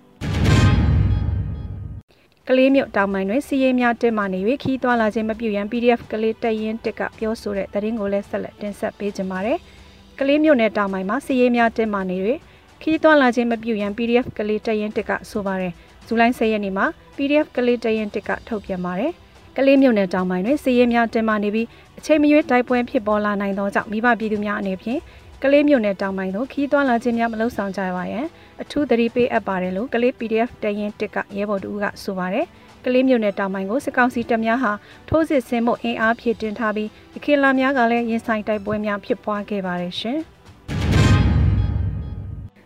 [2.48, 9.58] ကလေးမြို့တောင်ပိုင်းတွင်စီးရေးများတက်မှနေ၍ခီးသွွာလာခြင်းမပြုရန် PDF ကလေးတရင်တက်ကပြောဆိုတဲ့သတင်းကိုလည်းဆက်လက်တင်ဆက်ပေးကြပါမယ်။
[10.18, 12.16] ကလေးမြို့နယ်တောင်ပိုင်းမှာစီးရေးများတက်မှနေ၍
[12.82, 15.72] ခီးသွွာလာခြင်းမပြုရန် PDF ကလေးတရင်တက်ကဆိုပါတယ်။
[16.06, 19.12] ဇူလိုင်10ရက်နေ့မှာ PDF ကလေးတရင်တက်ကထုတ်ပြန်ပါတယ်။
[19.56, 21.66] ကလေးမြို့နယ်တောင်ပိုင်းတွင်စီးရေးများတက်မှနေပြီး
[21.98, 25.00] အချိန်မရွေးတိုက်ပွဲဖြစ်ပေါ်လာနိုင်သောကြောင့်မိဘပြည်သူများအနေဖြင့်
[25.44, 28.26] ကလေးမြို့နယ်တောင်ပိုင်းသို့ခီးသွွာလာခြင်းများမလုပ်ဆောင်ကြပါရန်
[28.62, 32.46] အထူးသတိပေးအပ်ပါတယ်လို့ကလေး PDF တရင်တစ်ကရဲဘော်တူကဆိုပါတယ်
[32.84, 34.72] ကလေးမြို့နယ်တောင်ပိုင်းကိုစစ်ကောင်စီတပ်များဟာ
[35.08, 40.18] ထိုးစစ်ဆင်မှုအင်အားဖြည့်တင်ထားပြီးအခေလာများကလည်းရင်ဆိုင်တိုက်ပွဲများဖြစ်ပွားခဲ့ပါတယ်ရှင်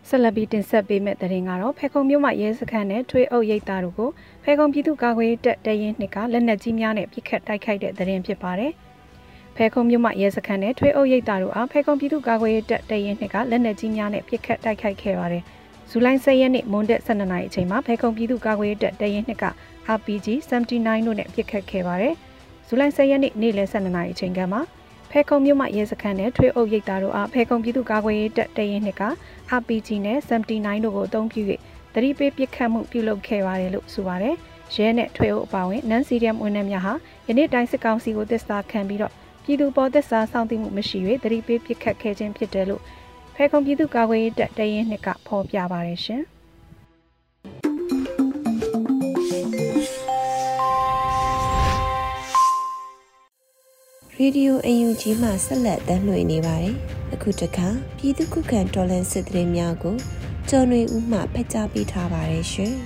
[0.09, 4.11] ဆက်လက်ပြီးတင်ဆက်ပေးမယ့်သတင်းကတော့ဖေခုံမြို့မှာရဲစခန်းနဲ့ထွေးအုပ်ရိပ်သားတို့ကို
[4.45, 8.73] ဖေခုံပြည်သူ့ကာကွယ်တပ်တရင်နှစ်ကလက်နက်ကြီးများနဲ့ပစ်ခတ်တိုက်ခိုက်တဲ့သတင်းဖြစ်ပါတယ်။
[9.57, 15.43] ဖဲခုံမြို့မှရဲစခန်းနဲ့ထွေးအုပ်ရိပ်သားတို့အားဖဲခုံပြည်သူ့ကာကွယ်ရေးတပ်တရင်နှစ်ကလက်နက်ကြီးများနဲ့ပစ်ခတ်တိုက်ခိုက်ခဲ့ပါတယ်။
[15.91, 19.45] ဇူလိုင်10ရက်နေ့မွန်းတက်12နာရီအချိန်မှာဖဲခုံပြည်သူ့ကာကွယ်ရေးတပ်တရင်နှစ်က
[19.97, 22.15] RPG 79တို့နဲ့ပစ်ခတ်ခဲ့ပါတယ်။
[22.67, 24.59] ဇူလိုင်10ရက်နေ့နေ့လယ်12နာရီအချိန်ကမှ
[25.11, 29.03] ဖဲခုံမြို့မှရဲစခန်းနဲ့ထွေးအုပ်ရိပ်သားတို့အားဖဲခုံပြည်သူ့ကာကွယ်ရေးတပ်တရင်နှစ်က
[29.59, 31.43] RPG နဲ့79တို့ကိုအသုံးပြု၍
[31.95, 34.35] တတိပေးပစ်ခတ်မှုပြုလုပ်ခဲ့ပါတယ်လို့ဆိုပါတယ်။
[34.75, 36.93] ရဲနဲ့ထွေးအုပ်အပါအဝင်နန်စီရီယမ်ဝန်ထမ်းများဟာ
[37.29, 39.15] ယနေ့တိုင်းစစ်ကောင်စီကိုသစ္စာခံပြီးတော့
[39.49, 42.83] ပြည်သူပေါ်သက်စာစောင့်သိမှုမရှိ၍တတိပေးပစ်ခတ်ခဲ့ခြင်းဖြစ်တယ်လို့
[43.35, 46.23] ဖဲခုံပြည်သူ့ကာကွယ်ရေးတပ်တရင်နှစ်ကဖော်ပြပါတယ်ရှင်။
[54.19, 56.75] ရေဒီယိုအယူကြီးမှဆက်လက်တမ်းလွှင့်နေပါတယ်။
[57.15, 59.97] အခုတခါပြည်သူ့ခုခံတော်လှန်စစ်တရေများကို
[60.49, 62.73] ကျော်နေဦးမှဖက်ကြားပေးထားပါတယ်ရှင်။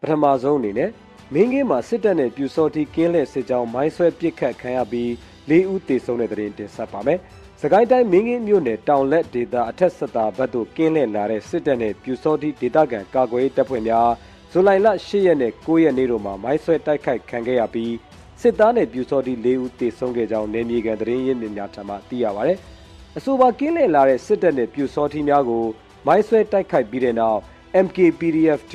[0.00, 0.90] ပထမဆုံးအနေနဲ့
[1.34, 5.08] မင်းကင်းမှာစစ်တပ်နဲ့ပြူစောတိကင်းလက်စစ်ကြောင်းမိုင်းဆွဲပစ်ခတ်ခံရပြီး
[5.50, 7.18] ၄ဦးသေဆုံးတဲ့တဲ့တင်တင်ဆက်ပါမယ်။
[7.60, 14.10] စကိုင်းတိုင်းမင်းကင်းမြို့နယ်တောင်လက်ဒေသအထက်ဆက်တာဘက်သို့ကင်းလက်လာတဲ့စစ်တပ်နဲ့ပြူစောတိဒေသခံကာကွယ်ရေးတပ်ဖွဲ့များ
[14.50, 17.94] ဇူလိုင်လ10ရက်နဲ့9ရက်နေ့တို့မှာမိုင်းဆွဲတိုက်ခိုက်ခံခဲ့ရပြီး
[18.40, 22.52] စစ်သားနဲ့ပြူစောတိ၄ဦးသေဆုံးခဲ့ကြောင်းနေမြေကန်သတင်းရင်းမြစ်များထံမှသိရပါဗျ။
[23.16, 25.64] အဆိုပါကင်းလက်လာတဲ့စစ်တပ်နဲ့ပြူစောတိများကို
[26.06, 27.40] မိုင်းဆွဲတိုက်ခိုက်ပြီးတဲ့နောက်
[27.84, 28.74] MKPDF2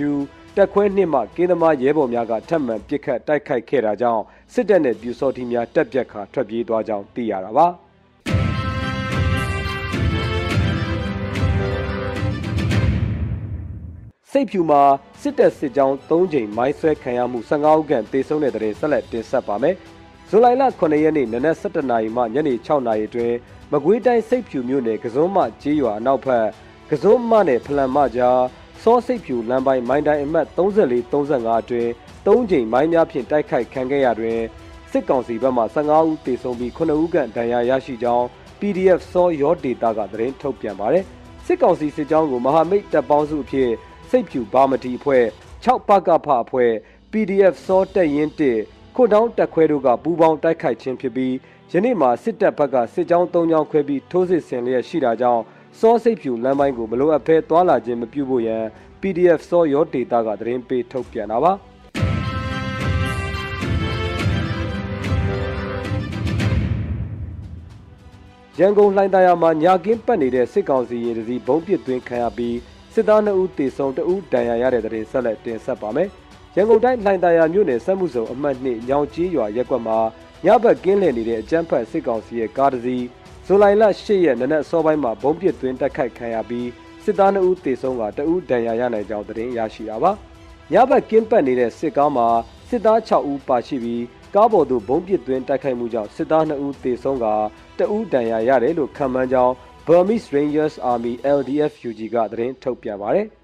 [0.57, 7.67] တက်ခွဲနှစ်မှကင်းသမားရဲဘော်များကထပ်မံပစ်ခတ်တိုက်ခိုက်ခဲ့တာကြောင့်စစ်တပ်နဲ့ပြူစောတိများတက်ပြက်ခါထွက်ပြေးသွားကြောင်းသိရတာပါ
[14.31, 14.81] စိတ်ဖြူမှာ
[15.21, 19.75] စစ်တပ်စစ်ကြောင်း၃ချိန်မိုင်းဆွဲခံရမှု15ဦးခန့်တေဆုံးတဲ့တဲ့ဆက်လက်တင်ဆက်ပါမယ်။
[20.29, 23.35] ဇူလိုင်လ9ရက်နေ့နနက်7:00နာရီမှညနေ6:00နာရီအတွင်း
[23.71, 26.45] မကွေးတိုင်းစိတ်ဖြူမြို့နယ်ကစုံမကျေးရွာအနောက်ဘက်
[26.89, 28.39] ကစုံမနဲ့ဖလန်မကြား
[28.85, 31.89] စောစိတ်ဖြူလမ်းပိုင်းမိုင်းတိုင်းအမှတ်34 35အတွင်း
[32.25, 34.39] ၃ချိန်မိုင်းများဖြင့်တိုက်ခိုက်ခံခဲ့ရတွင်
[34.91, 38.25] စစ်ကောင်စီဘက်မှ15ဦးသေဆုံးပြီး9ဦးခန့်ဒဏ်ရာရရှိကြောင်း
[38.59, 41.05] PDF စောရောဒေတာကသတင်းထုတ်ပြန်ပါတယ်
[41.45, 43.69] စစ်ကောင်စီစစ်ကြောင်းကိုမဟာမိတ်တပ်ပေါင်းစုအဖြစ်
[44.09, 45.25] စိတ်ဖြူဘာမတီအဖွဲ့
[45.65, 46.71] 6ပကဖအဖွဲ့
[47.11, 48.59] PDF စောတက်ရင်တစ်
[48.95, 51.33] ခွတ်တောင်းတက်ခွဲတို့ကပူးပေါင်းတိုက်ခိုက်ခြင်းဖြစ်ပြီး
[51.71, 55.43] ယနေ့မှာစစ်တပ်ဘက်ကစစ်ကြောင်း၃ကြောင်းခွဲပြီးထိုးစစ်ဆင်လျက်ရှိတာကြောင့်
[55.79, 58.63] စောစိတ်ဖြူလမ်းပိုင်းကိုမလိုအပ်ဘဲသွာလာခြင်းမပြုဖို့ရန်
[59.01, 61.53] PDF စောရောဒေတာကသတင်းပေးထုတ်ပြန်တာပါ
[68.59, 72.57] ရန်ကုန်လှိုင်သာယာမှာညာကင်းပတ်နေတဲ့စစ်ကောင်စီရင်တစီဘုံပစ်သွင်းခံရပြီး
[72.93, 76.09] စစ်သား2ဦးသေဆုံး2ဦးဒဏ်ရာရတဲ့တဲ့တင်ဆက်လက်တင်ဆက်ပါမယ်။
[76.55, 79.99] ရန်ကုန်တိုင်းလှိုင်သာယာမြို့နယ်စက်မှုစုံအမှတ်2ညောင်ကြီးရွာရက်ကွက်မှာ
[80.45, 83.03] ညဘက်ကင်းလည်နေတဲ့အကြမ်းဖက်စစ်ကောင်စီရဲ့ကားတစ်စီး
[83.47, 86.69] ဇူလိုင်လ10ရက်နနက်စောပိုင်းမှာဘုံပစ်သွင်းတိုက်ခိုက်ခံရပြီး
[87.03, 90.11] စစ်သား2ဦးသေဆုံးက2ဦးဒဏ်ရာရနိုင်ကြောင်းသတင်းရရှိတာပါ။
[90.71, 92.27] ညဘက်ကင်းပတ်နေတဲ့စစ်ကားမှာ
[92.69, 94.03] စစ်သား6ဦးပါရှိပြီး
[94.35, 97.27] ကားပေါ်သို့ဘုံပစ်သွင်းတိုက်ခိုက်မှုကြောင့်စစ်သား2ဦးသေဆုံးက
[97.79, 99.53] 2ဦးဒဏ်ရာရတယ်လို့ခန့်မှန်းကြောင်း
[99.87, 103.27] Burmese Rangers Army LDF UG ကသတင်းထုတ်ပြန်ပါတယ်။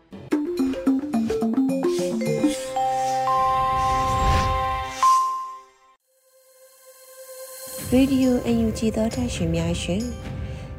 [7.93, 10.03] ရေဒီယိုအယူကြည်သောတရှင်များရှင်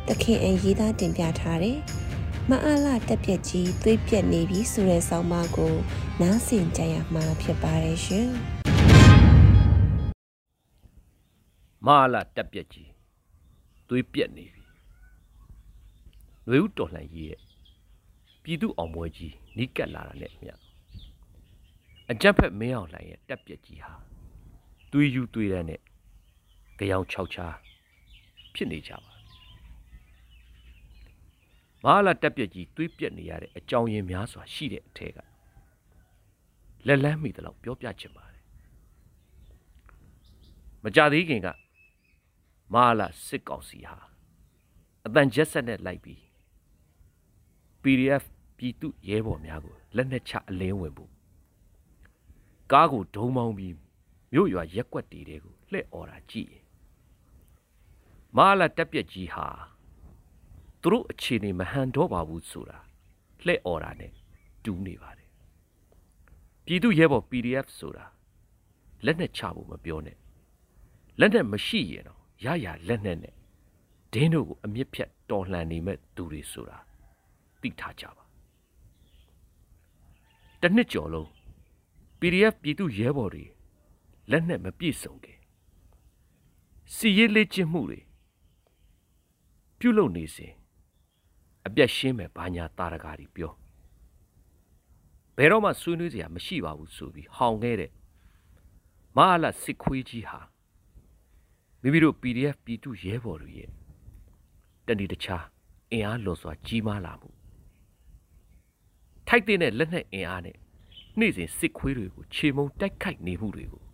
[0.09, 1.79] တခင်အရေးသားတင်ပြထားတဲ့
[2.51, 5.75] မအားလာတက်ပြက်ကြီးသွေးပြက်နေပြီဆိုတဲ့ဆောင်းပါးကို
[6.21, 8.29] နားဆင်ကြရမှာဖြစ်ပါတယ်ရှင်
[11.87, 12.91] မအားလာတက်ပြက်ကြီး
[13.89, 14.65] သွေးပြက်နေပြီ
[16.47, 17.41] ຫນွေဦးတော်လှန်ရေးရဲ့
[18.43, 20.49] ပြည်သူအောင်ပွဲကြီးနီးကပ်လာတာနဲ့မြ
[22.11, 23.93] အကြက်ဖက်မင်းအောင်လှိုင်ရဲ့တက်ပြက်ကြီးဟာ
[24.93, 25.81] သွေးယူသွေးတဲ့နဲ့
[26.91, 27.55] ကြောင်6ချား
[28.55, 29.01] ဖြစ်နေကြပါ
[31.85, 35.19] မဟာလာတက်ပြက်ကြီးသွေးပြက်နေရတဲ့အကြောင်းရင်းများစွာရှိတဲ့အထက်က
[36.87, 38.43] လက်လန်းမိတယ်လို့ပြောပြချင်ပါတယ်
[40.85, 41.49] မကြသေးခင်က
[42.75, 43.99] မဟာလာစစ်ကောင်စီဟာ
[45.07, 46.21] အတန်ချက်ဆက်နဲ့လိုက်ပြီး
[47.83, 48.25] PDF
[48.57, 51.11] ပြည်သူရဲဘော်များကိုလက်နက်ချအလင်းဝင်ဖို့
[52.73, 53.75] ကားကိုဒုံမောင်းပြီး
[54.33, 56.60] မြို့ရွာရက်ွက်တီတွေကိုလှဲ့អော်တာကြည့်ရင်
[58.37, 59.47] မာလာတက်ပြက်ကြီးဟာ
[60.83, 62.79] သူတို့အခြေအနေမဟန်တော့ပါဘူးဆိုတာ
[63.45, 64.13] လှဲ့អော်တာနဲ့
[64.65, 65.29] တူးနေပါတယ်
[66.65, 68.05] ပြည်သူရဲဘော် PDF ဆိုတာ
[69.05, 70.17] လက်နက်ချဖို့မပြောနဲ့
[71.21, 73.35] လက်နက်မရှိရင်တော့ရရလက်နက်နဲ့
[74.13, 76.79] ဒင်းတို့ကိုအမြင့်ဖြတ်တော်လှန်နေမဲ့သူတွေဆိုတာ
[77.61, 78.25] သိထားကြပါ
[80.61, 81.29] တနှစ်ကျော်လုံး
[82.21, 83.45] PDF ပြည်သူရဲဘော်တွေ
[84.31, 85.39] လက်နက်မပြည့်စုံခင်
[86.95, 88.01] စီရေးလေ့ကျင့်မှုတွေ
[89.81, 90.53] ပြုလုပ်နေစဉ်
[91.67, 93.53] အပြတ်ရှင်းမဲ့ဘာညာတာရကာတွေပြော
[95.37, 97.91] ဘယ်တော့မှဆွေးနွေးစရာမရှိပါဘူးဆိုပြီးဟောင်ခဲ့တဲ့
[99.17, 100.41] မဟာလစစ်ခွေးကြီးဟာ
[101.83, 103.71] မိမိတို့ PDF ပြည်သူရဲဘော်တွေရဲ့
[104.87, 105.45] တဏီတခြား
[105.93, 107.29] အင်အားလွန်စွာကြီးမားလာမှု
[109.27, 110.57] ထိုက်တဲ့လက်နက်အင်အားနဲ့
[111.19, 113.85] နေ့စဉ်စစ်ခွေးတွေကိုခြေမုံတိုက်ခိုက်နေမှုတွေကို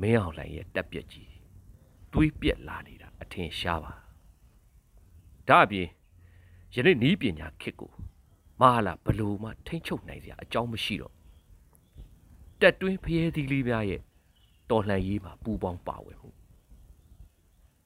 [0.00, 1.30] မင်းအောင်လှိုင်ရဲ့တက်ပြက်ကြီး
[2.12, 4.01] တွေးပြက်လာနေတာအထင်ရှားပါ
[5.48, 5.88] ဒါအပြင်
[6.74, 7.92] ယနေ့နီးပညာခစ်ကို
[8.60, 11.14] မဟာလာဘလို့မှထိမ့်ချုပ်နိုင်စရာအကြောင်းမရှိတော့
[12.60, 14.00] တက်တွင်းဖျဲသီးလေးများရဲ့
[14.70, 16.30] တော်လှန်ရေးမှာပူပေါင်းပါဝင်မှု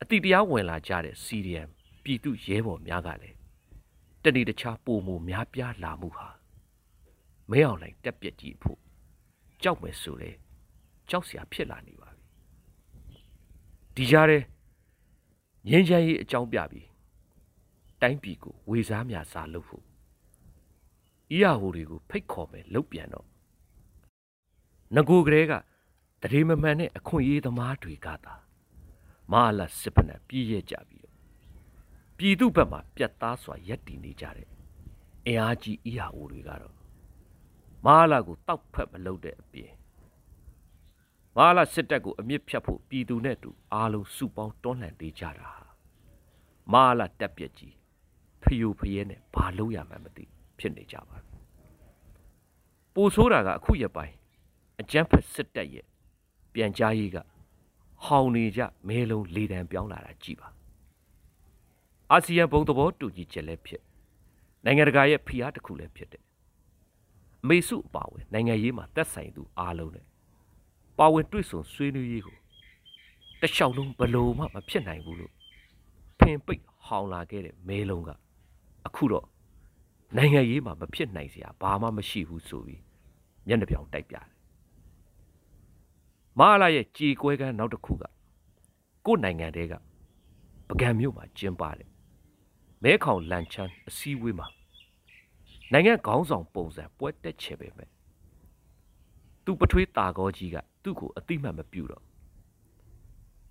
[0.03, 1.69] အတိတရားဝင်လာကြတဲ့ CDM
[2.03, 3.37] ပြည်သူရဲဘော်များကလည်း
[4.23, 6.29] တဏီတခြားပုံမှုများပြားလာမှုဟာ
[7.51, 8.79] မဲအောင်လိုက်တက်ပြက်ကြီးဖို့
[9.63, 10.31] ကြောက်မယ်ဆိုလေ
[11.11, 12.23] ကြောက်စရာဖြစ်လာနေပါပြီ
[13.95, 14.39] ဒီကြားထဲ
[15.69, 16.87] ငင်းချမ်းရေးအကြောင်းပြပြီး
[18.03, 19.85] တိုင်းပြည်ကိုဝေစားမြစားလုပ်ဖို့
[21.35, 23.27] ဤရဟိုတွေကိုဖိတ်ခေါ်မယ်လုပ်ပြန်တော့
[24.95, 25.53] ငကိုကလေးက
[26.23, 28.35] တရေမမှန်တဲ့အခွင့်အရေးသမားတွေကသာ
[29.33, 31.17] မဟာလစစ်ဖက်နဲ့ပြည့်ရဲ့ကြပြီးတော့
[32.19, 34.49] ပြည်သူဘက်မှာပြတ်သားစွာရက်တည်နေကြတဲ့
[35.27, 36.75] အင်အားကြီးဤရဟိုတွေကတော့
[37.85, 39.73] မဟာလာကိုတောက်ဖက်မလုပ်တဲ့အပြင်
[41.37, 45.67] မဟာလာစစ်တပ်ကိုအမြင့်ဖြတ်ဖို့ပြည်သူနဲ့တူအားလုံးစုပေါင်းတွန်းလှန်ပေးကြတာဟာ
[46.73, 47.75] မဟာလာတက်ပြက်ကြီး
[48.47, 50.25] ဖျူဖျဲနဲ့ဘာလို့ရမှန်းမသိ
[50.59, 51.17] ဖြစ်နေကြပါ
[52.95, 54.15] ပိုဆိုးတာကအခုရပိုင်း
[54.81, 55.87] အကျန်းဖက်စစ်တပ်ရဲ့
[56.53, 57.17] ပြန်ကြားရေးက
[58.05, 60.49] ဟောင်နေကြမဲလုံးလေတံပြောင်းလာတာကြည်ပါ
[62.11, 63.83] အာဆီယံဘုံသဘောတူညီချက်လည်းဖြစ်
[64.65, 66.23] နိုင်ငံတကာရဲ့ဖိအားတစ်ခုလည်းဖြစ်တယ်
[67.43, 70.07] အမေစုအပါဝင်နိုင်ငံရေးမှာတက်ဆိုင်သူအားလုံးနဲ့
[70.99, 72.37] ပါဝင်တွေ့ဆုံဆွေးနွေးရေးကို
[73.41, 75.33] တလျှောက်လုံးဘလို့မှမဖြစ်နိုင်ဘူးလို့
[76.21, 78.11] ဖင်ပိတ်ဟောင်လာခဲ့တဲ့မဲလုံးက
[78.87, 79.27] အခုတော့
[80.17, 82.83] နိုင်ငံရေးမှာမဖြစ်နိုင်စရာဘာမှမရှိဘူးဆိုပြီး
[83.47, 84.27] မျက်နှာပြောင်တိုက်ပြတယ်
[86.39, 88.05] မဟာလာရဲ့ကြေကွဲကန်းနောက်တစ်ခုက
[89.07, 89.73] ကိုယ်နိုင်ငံတဲက
[90.69, 91.89] ပကံမြို့မှာကျင်းပါတယ်
[92.83, 94.47] မဲခေါင်လန်ချန်းအစည်းအဝေးမှာ
[95.73, 97.89] နိုင်ငံခေါင်းဆောင်ပုံစံပွဲတက်ချေပဲမဲ့
[99.45, 102.05] သူပထွေးတာကောကြီးကသူ့ကိုအတိမတ်မပြုတော့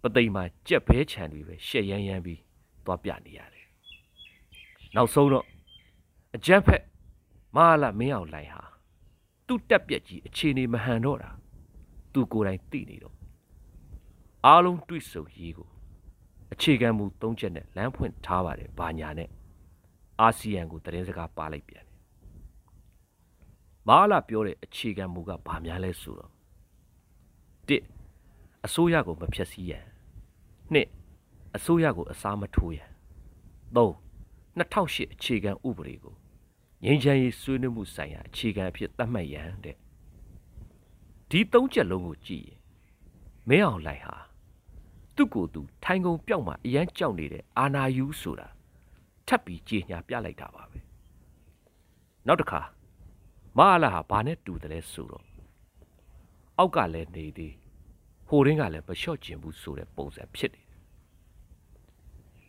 [0.01, 2.41] ပသိမ်မှာကြက်ဘဲခြံတွေပဲရှက်ရမ်းရမ်းပြီး
[2.85, 3.54] သွားပြနေရတယ်
[4.95, 5.45] နောက်ဆုံးတော့
[6.35, 6.83] အကြက်ဖက်
[7.55, 8.63] မဟာလာမင်းအောင်လိုင်ဟာ
[9.47, 11.31] သူ့တက်ပြက်ကြီးအခြေအနေမဟန်တော့တာ
[12.13, 13.15] သူကိုယ်တိုင်သိနေတော့
[14.45, 15.69] အားလုံးတွေ့ဆုံရေးကို
[16.53, 19.29] အခြေခံမူ၃ချက်နဲ့လမ်းဖွင့်ထားပါတယ်ဘာညာနဲ့
[20.19, 21.85] အာဆီယံကိုသတင်းစကားပါလိုက်ပြန်
[23.87, 26.31] မာလာပြောတဲ့အခြေခံမူကဘာများလဲဆိုတော့
[27.67, 27.83] တစ်
[28.65, 29.85] အစိုးရကိုမဖျက်ဆီးရန်
[30.73, 30.87] နှစ်
[31.55, 32.89] အစိုးရကိုအစားမထိုးရန်
[33.75, 33.95] သုံး
[34.55, 36.15] 2008အခြေခံဥပဒေကို
[36.83, 39.75] ငြိမ်းချမ်းရေးဆွေးနွေးမှုဆိုင်ရာအခြေခံအဖြစ်သတ်မှတ်ရန်တဲ့
[41.29, 42.59] ဒီသုံးချက်လုံးကိုကြည့်ရင်
[43.49, 44.15] မင်းအောင်လိုက်ဟာ
[45.15, 48.47] သူ့ကိုယ်သူထိုင်ကုန်ပြောက်မှအရန်ကြောက်နေတဲ့အာနာယူဆိုတာ
[49.27, 50.79] ထပ်ပြီးကြေညာပြလိုက်တာပါပဲ
[52.27, 52.61] နောက်တစ်ခါ
[53.57, 55.25] မဟာလာဟာဘာနဲ့တူတယ်လဲဆိုတော့
[56.57, 57.53] အောက်ကလည်းနေသေး
[58.27, 60.64] ဟိုရင်းကလည်းမလျှော့ကျင်ဘူးဆိုတဲ့ပုံစံဖြစ်နေတယ်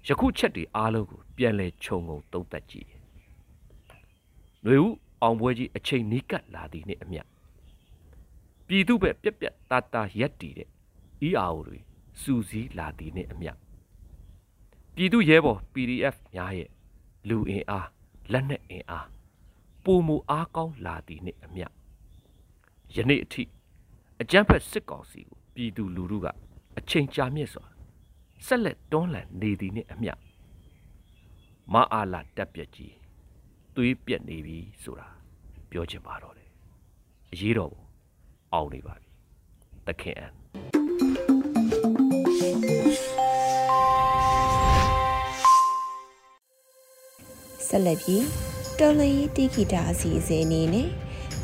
[0.09, 2.89] ယခုချက်တွေအားလုံးကိုပြန်လဲခြုံငုံသုံးသပ်ကြည့်
[4.63, 7.23] ຫນွေဦးအောင်ပွဲကြီးအချိန်နီးကပ်လာသည်နှင့်အမျှ
[8.67, 10.69] ပြည်သူပဲပြက်ပြက်တာတာရက်တည်တဲ့
[11.29, 11.79] ERO တွေ
[12.23, 13.53] စူးစီးလာသည်နှင့်အမျှ
[14.95, 16.71] ပြည်သူရဲဘော် PDF များရဲ့
[17.29, 17.89] လူအင်အား
[18.33, 19.09] လက်နက်အင်အား
[19.85, 21.67] ပုံမူအားကောင်းလာသည်နှင့်အမျှ
[22.95, 23.43] ယနေ့အထိ
[24.21, 26.27] အကြမ်းဖက်စစ်ကောင်စီကိုပြည်သူလူထုက
[26.79, 27.65] အချိန်ကြာမြင့်စွာ
[28.47, 30.13] ဆက်လက်တွန်းလှန်နေသည်နှင့်အမျှ
[31.73, 32.95] မအားလာတက်ပြက်ကြီး
[33.75, 35.09] သွေးပြက်နေပြီဆိုတာ
[35.71, 36.51] ပြောချင်ပါတော့တယ်
[37.33, 37.75] အရေးတော်
[38.53, 39.09] အောင်နေပါပြီ
[39.87, 40.33] သခင်အန်
[47.67, 48.27] ဆက်လက်ပြီး
[48.79, 50.89] တော်လန်ရေးတီဂီတာအစီအစဉ်အနေနဲ့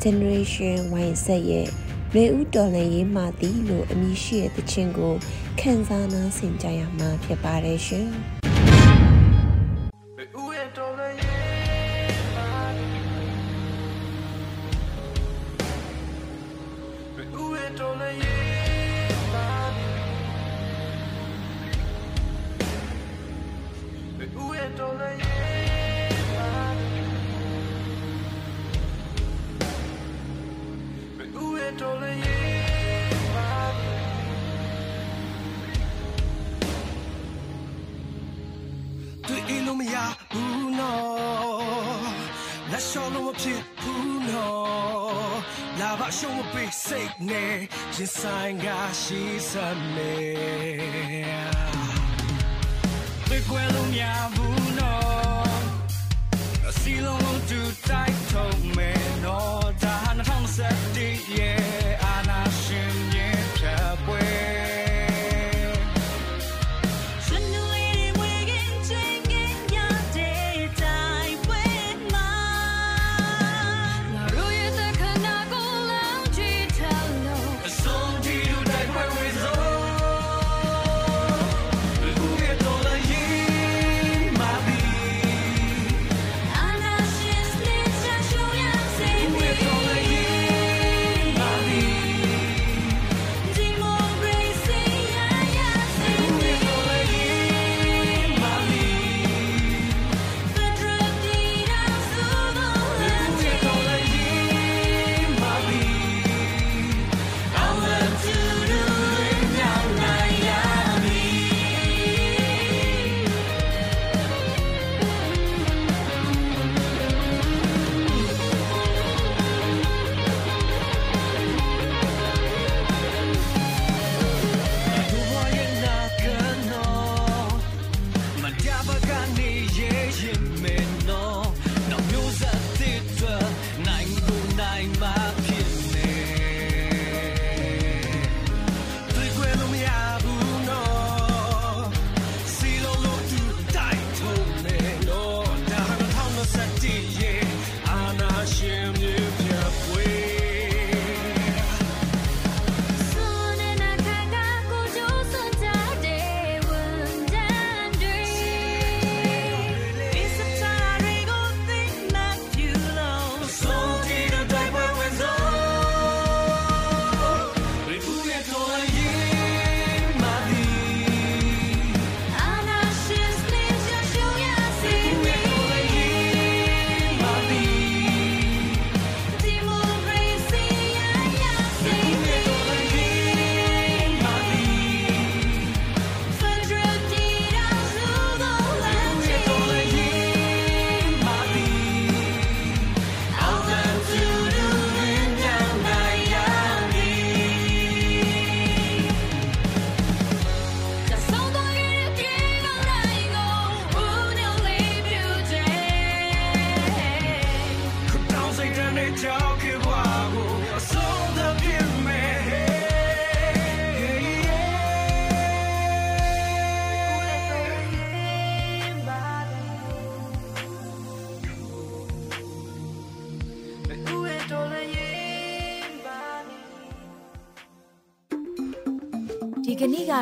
[0.01, 1.67] Generation Y ဆက်ရဲ့
[2.15, 5.13] ရေဦးတော်လန်ရေးမှသည်လို့အမည်ရှိတဲ့တခြင်းကို
[5.61, 8.09] ခန်းစားနာဆင်ကြရမှာဖြစ်ပါတယ်ရှင်။။
[47.93, 48.23] ဒီက
[49.95, 50.43] နေ့
[54.37, 54.42] က